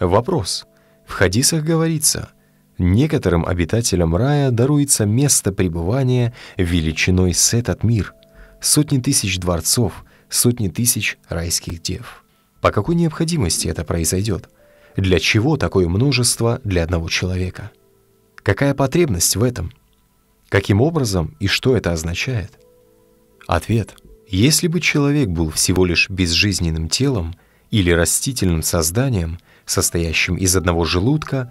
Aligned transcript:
Вопрос. 0.00 0.66
В 1.06 1.12
хадисах 1.12 1.62
говорится, 1.62 2.30
некоторым 2.78 3.44
обитателям 3.44 4.16
рая 4.16 4.50
даруется 4.50 5.04
место 5.04 5.52
пребывания 5.52 6.32
величиной 6.56 7.34
с 7.34 7.52
этот 7.52 7.84
мир, 7.84 8.14
сотни 8.62 8.98
тысяч 8.98 9.38
дворцов, 9.38 10.04
сотни 10.30 10.68
тысяч 10.68 11.18
райских 11.28 11.82
дев. 11.82 12.24
По 12.62 12.72
какой 12.72 12.94
необходимости 12.94 13.68
это 13.68 13.84
произойдет? 13.84 14.48
Для 14.96 15.20
чего 15.20 15.58
такое 15.58 15.86
множество 15.86 16.60
для 16.64 16.82
одного 16.82 17.08
человека? 17.08 17.70
Какая 18.36 18.74
потребность 18.74 19.36
в 19.36 19.42
этом? 19.42 19.72
Каким 20.48 20.80
образом 20.80 21.36
и 21.40 21.46
что 21.46 21.76
это 21.76 21.92
означает? 21.92 22.58
Ответ. 23.46 23.94
Если 24.28 24.66
бы 24.66 24.80
человек 24.80 25.28
был 25.28 25.50
всего 25.50 25.84
лишь 25.84 26.08
безжизненным 26.08 26.88
телом 26.88 27.34
или 27.70 27.90
растительным 27.90 28.62
созданием, 28.62 29.38
состоящим 29.64 30.36
из 30.36 30.56
одного 30.56 30.84
желудка, 30.84 31.48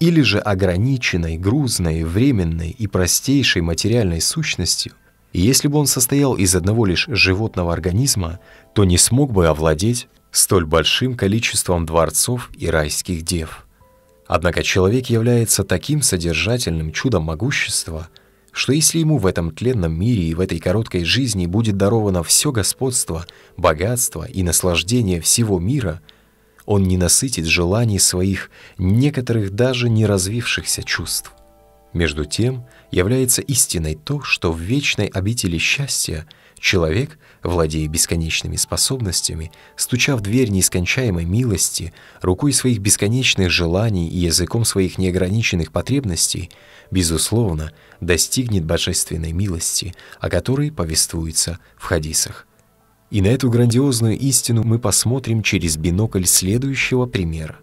или 0.00 0.22
же 0.22 0.38
ограниченной, 0.38 1.36
грузной, 1.36 2.04
временной 2.04 2.70
и 2.70 2.86
простейшей 2.86 3.62
материальной 3.62 4.20
сущностью, 4.20 4.92
если 5.32 5.68
бы 5.68 5.78
он 5.78 5.86
состоял 5.86 6.34
из 6.34 6.54
одного 6.54 6.86
лишь 6.86 7.06
животного 7.08 7.72
организма, 7.72 8.40
то 8.74 8.84
не 8.84 8.96
смог 8.96 9.32
бы 9.32 9.46
овладеть 9.46 10.08
столь 10.30 10.66
большим 10.66 11.16
количеством 11.16 11.86
дворцов 11.86 12.50
и 12.56 12.68
райских 12.68 13.22
дев. 13.22 13.66
Однако 14.26 14.62
человек 14.62 15.06
является 15.06 15.64
таким 15.64 16.02
содержательным 16.02 16.92
чудом 16.92 17.24
могущества, 17.24 18.08
что 18.58 18.72
если 18.72 18.98
ему 18.98 19.18
в 19.18 19.26
этом 19.26 19.52
тленном 19.52 19.96
мире 19.96 20.24
и 20.24 20.34
в 20.34 20.40
этой 20.40 20.58
короткой 20.58 21.04
жизни 21.04 21.46
будет 21.46 21.76
даровано 21.76 22.24
все 22.24 22.50
господство, 22.50 23.24
богатство 23.56 24.24
и 24.24 24.42
наслаждение 24.42 25.20
всего 25.20 25.60
мира, 25.60 26.00
он 26.66 26.82
не 26.82 26.96
насытит 26.96 27.46
желаний 27.46 28.00
своих 28.00 28.50
некоторых 28.76 29.52
даже 29.52 29.88
не 29.88 30.06
развившихся 30.06 30.82
чувств. 30.82 31.32
Между 31.92 32.24
тем, 32.24 32.66
является 32.90 33.42
истиной 33.42 33.94
то, 33.94 34.22
что 34.22 34.50
в 34.50 34.58
вечной 34.58 35.06
обители 35.06 35.56
счастья 35.56 36.26
человек, 36.58 37.18
владея 37.42 37.88
бесконечными 37.88 38.56
способностями, 38.56 39.52
стуча 39.76 40.16
в 40.16 40.20
дверь 40.20 40.50
нескончаемой 40.50 41.24
милости, 41.24 41.92
рукой 42.20 42.52
своих 42.52 42.78
бесконечных 42.78 43.50
желаний 43.50 44.08
и 44.08 44.18
языком 44.18 44.64
своих 44.64 44.98
неограниченных 44.98 45.72
потребностей, 45.72 46.50
безусловно, 46.90 47.72
достигнет 48.00 48.64
божественной 48.64 49.32
милости, 49.32 49.94
о 50.20 50.28
которой 50.28 50.70
повествуется 50.70 51.58
в 51.76 51.84
хадисах. 51.84 52.46
И 53.10 53.22
на 53.22 53.28
эту 53.28 53.48
грандиозную 53.50 54.18
истину 54.18 54.64
мы 54.64 54.78
посмотрим 54.78 55.42
через 55.42 55.76
бинокль 55.76 56.24
следующего 56.24 57.06
примера. 57.06 57.56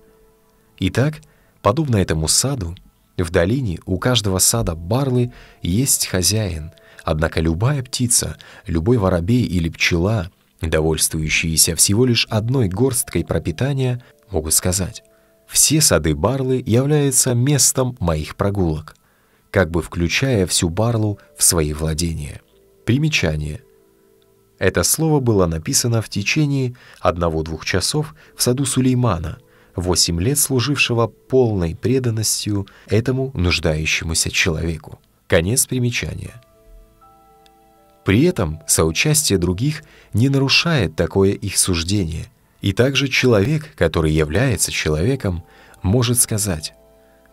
Итак, 0.80 1.22
подобно 1.62 1.98
этому 1.98 2.28
саду, 2.28 2.76
в 3.24 3.30
долине 3.30 3.80
у 3.86 3.98
каждого 3.98 4.40
сада 4.40 4.76
барлы 4.76 5.32
есть 5.62 6.08
хозяин, 6.08 6.72
однако 7.04 7.40
любая 7.40 7.82
птица, 7.84 8.38
любой 8.68 8.98
воробей 8.98 9.44
или 9.44 9.70
пчела, 9.70 10.32
довольствующиеся 10.62 11.76
всего 11.76 12.06
лишь 12.06 12.28
одной 12.30 12.68
горсткой 12.68 13.24
пропитания, 13.24 14.04
могут 14.30 14.54
сказать 14.54 15.04
«Все 15.48 15.80
сады 15.80 16.16
барлы 16.16 16.62
являются 16.66 17.34
местом 17.34 17.96
моих 18.00 18.36
прогулок», 18.36 18.96
как 19.52 19.72
бы 19.72 19.82
включая 19.82 20.46
всю 20.48 20.70
барлу 20.70 21.20
в 21.38 21.44
свои 21.44 21.72
владения. 21.72 22.42
Примечание. 22.86 23.62
Это 24.60 24.84
слово 24.84 25.20
было 25.20 25.46
написано 25.46 26.02
в 26.02 26.10
течение 26.10 26.76
одного-двух 27.00 27.66
часов 27.66 28.16
в 28.36 28.44
саду 28.44 28.66
Сулеймана, 28.66 29.38
восемь 29.76 30.22
лет 30.22 30.38
служившего 30.38 31.08
полной 31.08 31.76
преданностью 31.76 32.68
этому 32.88 33.32
нуждающемуся 33.34 34.32
человеку. 34.32 35.00
Конец 35.28 35.66
примечания. 35.66 36.42
При 38.04 38.24
этом 38.24 38.62
соучастие 38.68 39.40
других 39.40 39.84
не 40.14 40.30
нарушает 40.30 40.96
такое 40.96 41.32
их 41.32 41.58
суждение, 41.58 42.28
и 42.62 42.72
также 42.72 43.08
человек, 43.08 43.76
который 43.76 44.12
является 44.12 44.72
человеком, 44.72 45.44
может 45.82 46.20
сказать 46.20 46.74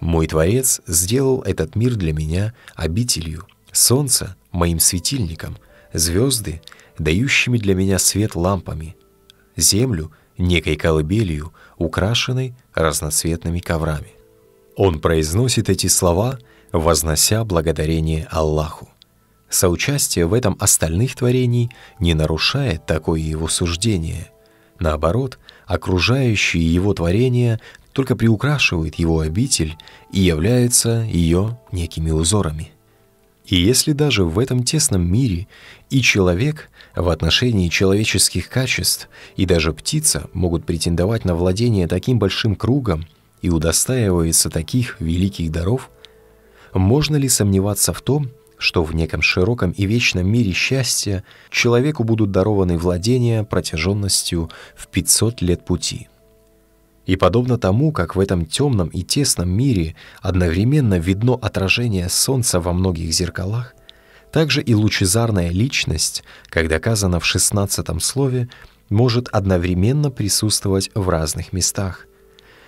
«Мой 0.01 0.27
Творец 0.27 0.81
сделал 0.87 1.43
этот 1.43 1.77
мир 1.77 1.95
для 1.95 2.13
меня 2.13 2.55
обителью, 2.75 3.47
солнце— 3.71 4.37
моим 4.51 4.81
светильником, 4.81 5.59
звезды— 5.93 6.63
дающими 6.99 7.59
для 7.59 7.75
меня 7.75 7.99
свет 7.99 8.35
лампами, 8.35 8.97
землю— 9.57 10.13
некой 10.43 10.77
колыбелью, 10.77 11.53
украшенной 11.79 12.55
разноцветными 12.75 13.61
коврами. 13.61 14.13
Он 14.77 15.01
произносит 15.01 15.69
эти 15.69 15.87
слова, 15.87 16.39
вознося 16.73 17.45
благодарение 17.45 18.27
Аллаху. 18.31 18.89
Соучастие 19.49 20.27
в 20.27 20.33
этом 20.33 20.57
остальных 20.61 21.15
творений 21.15 21.71
не 21.99 22.15
нарушает 22.15 22.87
такое 22.87 23.21
его 23.21 23.49
суждение. 23.49 24.31
Наоборот, 24.79 25.39
окружающие 25.67 26.73
его 26.73 26.95
творения 26.95 27.61
только 27.93 28.17
приукрашивают 28.17 28.95
его 28.95 29.21
обитель 29.21 29.77
и 30.11 30.21
являются 30.21 31.03
ее 31.03 31.61
некими 31.71 32.11
узорами. 32.11 32.72
И 33.53 33.57
если 33.57 33.93
даже 33.93 34.25
в 34.25 34.39
этом 34.39 34.65
тесном 34.65 35.03
мире 35.03 35.47
и 35.91 36.01
человек 36.01 36.71
в 36.97 37.11
отношении 37.11 37.69
человеческих 37.69 38.49
качеств, 38.49 39.11
и 39.37 39.45
даже 39.45 39.75
птица 39.75 40.31
могут 40.33 40.65
претендовать 40.65 41.27
на 41.27 41.35
владение 41.35 41.87
таким 41.87 42.19
большим 42.19 42.57
кругом 42.57 43.07
и 43.43 43.51
удостаиваются 43.51 44.49
таких 44.49 44.99
великих 45.03 45.53
даров, 45.53 45.91
можно 46.73 47.17
ли 47.17 47.29
сомневаться 47.29 47.93
в 47.93 48.01
том, 48.01 48.31
что 48.57 48.85
в 48.85 48.95
неком 48.95 49.21
широком 49.21 49.73
и 49.73 49.85
вечном 49.85 50.27
мире 50.27 50.53
счастья 50.53 51.23
человеку 51.51 52.05
будут 52.05 52.31
дарованы 52.31 52.79
владения 52.79 53.45
протяженностью 53.45 54.51
в 54.75 54.87
500 54.87 55.43
лет 55.43 55.67
пути? 55.67 56.09
И 57.07 57.17
подобно 57.17 57.59
тому, 57.59 57.91
как 57.93 58.15
в 58.15 58.21
этом 58.21 58.47
темном 58.47 58.89
и 58.89 59.03
тесном 59.03 59.51
мире 59.51 59.97
одновременно 60.21 60.99
видно 60.99 61.35
отражение 61.35 62.09
солнца 62.09 62.61
во 62.61 62.73
многих 62.73 63.13
зеркалах, 63.13 63.75
также 64.31 64.63
и 64.63 64.75
лучезарная 64.75 65.51
личность, 65.51 66.23
как 66.49 66.69
доказано 66.69 67.21
в 67.21 67.27
шестнадцатом 67.27 68.01
слове, 68.01 68.49
может 68.89 69.29
одновременно 69.29 70.11
присутствовать 70.11 70.91
в 70.95 71.09
разных 71.09 71.53
местах. 71.53 72.07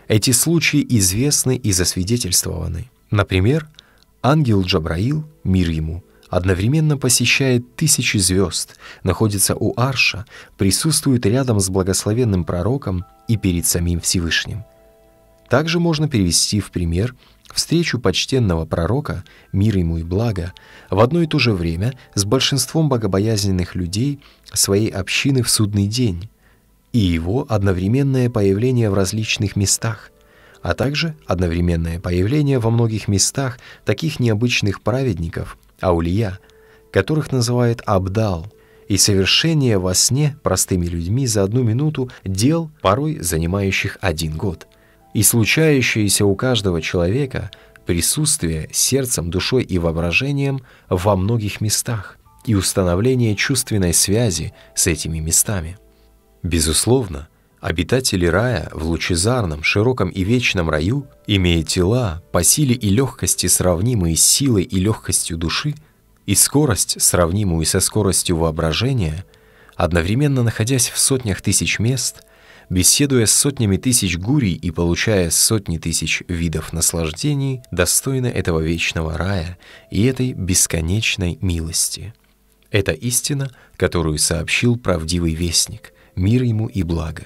Эти 0.08 0.32
случаи 0.32 0.84
известны 0.88 1.56
и 1.56 1.72
засвидетельствованы. 1.72 2.90
Например, 3.10 3.68
ангел 4.22 4.62
Джабраил, 4.62 5.24
мир 5.44 5.70
ему, 5.70 6.02
одновременно 6.28 6.98
посещает 6.98 7.76
тысячи 7.76 8.18
звезд, 8.18 8.76
находится 9.02 9.54
у 9.54 9.72
Арша, 9.78 10.26
присутствует 10.58 11.24
рядом 11.24 11.60
с 11.60 11.68
благословенным 11.70 12.44
пророком 12.44 13.04
и 13.28 13.36
перед 13.36 13.66
самим 13.66 14.00
Всевышним. 14.00 14.64
Также 15.48 15.78
можно 15.78 16.08
перевести 16.08 16.60
в 16.60 16.70
пример 16.70 17.14
встречу 17.52 18.00
почтенного 18.00 18.66
пророка, 18.66 19.24
мир 19.52 19.76
ему 19.76 19.98
и 19.98 20.02
благо, 20.02 20.52
в 20.90 20.98
одно 21.00 21.22
и 21.22 21.26
то 21.26 21.38
же 21.38 21.52
время 21.52 21.94
с 22.14 22.24
большинством 22.24 22.88
богобоязненных 22.88 23.74
людей 23.74 24.20
своей 24.52 24.88
общины 24.88 25.42
в 25.42 25.50
судный 25.50 25.86
день, 25.86 26.28
и 26.92 26.98
его 26.98 27.46
одновременное 27.48 28.30
появление 28.30 28.90
в 28.90 28.94
различных 28.94 29.56
местах, 29.56 30.10
а 30.62 30.74
также 30.74 31.16
одновременное 31.26 32.00
появление 32.00 32.58
во 32.58 32.70
многих 32.70 33.08
местах 33.08 33.58
таких 33.84 34.20
необычных 34.20 34.80
праведников, 34.80 35.58
аулия, 35.80 36.38
которых 36.90 37.32
называют 37.32 37.82
Абдал, 37.84 38.46
и 38.88 38.96
совершение 38.96 39.78
во 39.78 39.94
сне 39.94 40.36
простыми 40.42 40.86
людьми 40.86 41.26
за 41.26 41.42
одну 41.42 41.62
минуту 41.62 42.10
дел, 42.24 42.70
порой 42.82 43.18
занимающих 43.20 43.98
один 44.00 44.36
год, 44.36 44.66
и 45.14 45.22
случающееся 45.22 46.24
у 46.24 46.34
каждого 46.34 46.82
человека 46.82 47.50
присутствие 47.86 48.68
сердцем, 48.72 49.30
душой 49.30 49.62
и 49.62 49.78
воображением 49.78 50.62
во 50.88 51.16
многих 51.16 51.60
местах 51.60 52.18
и 52.46 52.54
установление 52.54 53.36
чувственной 53.36 53.94
связи 53.94 54.52
с 54.74 54.86
этими 54.86 55.18
местами. 55.18 55.78
Безусловно, 56.42 57.28
обитатели 57.60 58.26
рая 58.26 58.68
в 58.72 58.84
лучезарном, 58.84 59.62
широком 59.62 60.10
и 60.10 60.22
вечном 60.24 60.68
раю, 60.68 61.06
имея 61.26 61.62
тела 61.62 62.22
по 62.32 62.42
силе 62.42 62.74
и 62.74 62.90
легкости 62.90 63.46
сравнимые 63.46 64.16
с 64.16 64.22
силой 64.22 64.64
и 64.64 64.78
легкостью 64.78 65.38
души, 65.38 65.74
и 66.26 66.34
скорость, 66.34 67.00
сравнимую 67.00 67.66
со 67.66 67.80
скоростью 67.80 68.36
воображения, 68.36 69.24
одновременно 69.76 70.42
находясь 70.42 70.88
в 70.88 70.98
сотнях 70.98 71.42
тысяч 71.42 71.78
мест, 71.78 72.22
беседуя 72.70 73.26
с 73.26 73.32
сотнями 73.32 73.76
тысяч 73.76 74.16
гурий 74.16 74.54
и 74.54 74.70
получая 74.70 75.30
сотни 75.30 75.78
тысяч 75.78 76.22
видов 76.28 76.72
наслаждений, 76.72 77.60
достойны 77.70 78.28
этого 78.28 78.60
вечного 78.60 79.18
рая 79.18 79.58
и 79.90 80.04
этой 80.04 80.32
бесконечной 80.32 81.38
милости. 81.40 82.14
Это 82.70 82.92
истина, 82.92 83.50
которую 83.76 84.18
сообщил 84.18 84.76
правдивый 84.76 85.34
вестник, 85.34 85.92
мир 86.16 86.42
ему 86.42 86.66
и 86.66 86.82
благо. 86.82 87.24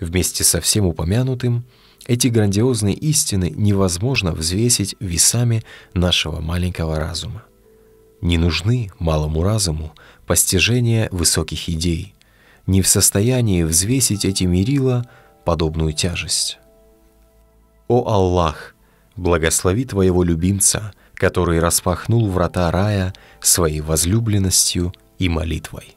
Вместе 0.00 0.44
со 0.44 0.60
всем 0.60 0.86
упомянутым, 0.86 1.64
Эти 2.06 2.28
грандиозные 2.28 2.94
истины 2.94 3.52
невозможно 3.54 4.30
взвесить 4.30 4.94
весами 5.00 5.64
нашего 5.92 6.40
маленького 6.40 6.98
разума. 7.00 7.42
Не 8.20 8.38
нужны 8.38 8.90
малому 8.98 9.42
разуму 9.42 9.94
постижения 10.26 11.08
высоких 11.12 11.68
идей, 11.68 12.14
не 12.66 12.82
в 12.82 12.88
состоянии 12.88 13.62
взвесить 13.62 14.24
эти 14.24 14.44
мерила 14.44 15.06
подобную 15.44 15.92
тяжесть. 15.92 16.58
О 17.88 18.08
Аллах, 18.08 18.74
благослови 19.16 19.84
Твоего 19.84 20.22
любимца, 20.22 20.92
который 21.14 21.60
распахнул 21.60 22.28
врата 22.28 22.70
рая 22.70 23.14
своей 23.40 23.80
возлюбленностью 23.80 24.92
и 25.18 25.28
молитвой. 25.28 25.96